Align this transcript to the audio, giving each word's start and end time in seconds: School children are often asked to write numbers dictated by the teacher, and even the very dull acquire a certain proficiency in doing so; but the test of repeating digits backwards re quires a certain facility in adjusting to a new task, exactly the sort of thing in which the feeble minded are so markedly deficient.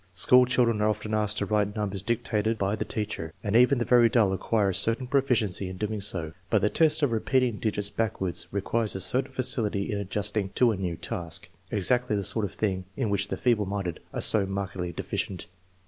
School 0.15 0.47
children 0.47 0.81
are 0.81 0.87
often 0.89 1.13
asked 1.13 1.37
to 1.37 1.45
write 1.45 1.75
numbers 1.75 2.01
dictated 2.01 2.57
by 2.57 2.75
the 2.75 2.83
teacher, 2.83 3.35
and 3.43 3.55
even 3.55 3.77
the 3.77 3.85
very 3.85 4.09
dull 4.09 4.33
acquire 4.33 4.69
a 4.69 4.73
certain 4.73 5.05
proficiency 5.05 5.69
in 5.69 5.77
doing 5.77 6.01
so; 6.01 6.31
but 6.49 6.63
the 6.63 6.71
test 6.71 7.03
of 7.03 7.11
repeating 7.11 7.57
digits 7.57 7.91
backwards 7.91 8.47
re 8.51 8.61
quires 8.61 8.95
a 8.95 8.99
certain 8.99 9.31
facility 9.31 9.91
in 9.91 9.99
adjusting 9.99 10.49
to 10.55 10.71
a 10.71 10.75
new 10.75 10.95
task, 10.97 11.49
exactly 11.69 12.15
the 12.15 12.23
sort 12.23 12.45
of 12.45 12.53
thing 12.55 12.85
in 12.97 13.11
which 13.11 13.27
the 13.27 13.37
feeble 13.37 13.67
minded 13.67 13.99
are 14.11 14.21
so 14.21 14.47
markedly 14.47 14.91
deficient. 14.91 15.45